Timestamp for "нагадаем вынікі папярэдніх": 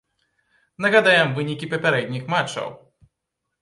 0.85-2.23